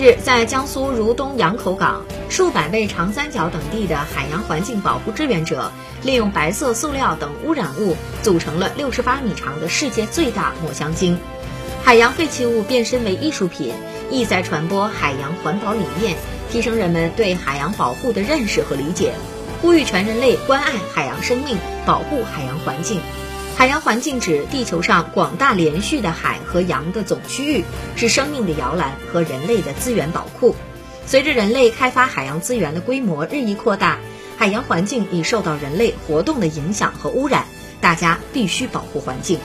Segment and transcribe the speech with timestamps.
[0.00, 5.70] 日，在江苏如东洋口港，数百位长三角等地的海洋环境保护志愿者，
[6.02, 11.18] 利用白色塑料等污染物，组成了六十八米长的世界最大抹香鲸。
[11.84, 13.74] 海洋废弃物变身为艺术品，
[14.10, 16.16] 意在传播海洋环保理念，
[16.50, 19.12] 提升人们对海洋保护的认识和理解，
[19.60, 23.00] 呼吁全人类关爱海洋生命，保护海洋环境。
[23.60, 27.62] 海洋环境指地球上广大连续的海和洋的总区域，
[27.94, 30.56] 是生命的摇篮和人类的资源宝库。
[31.04, 33.98] 随着人类开发海洋资源的规模日益扩大，
[34.38, 37.44] 海洋环境已受到人类活动的影响和污染，
[37.82, 39.38] 大家必须保护环境。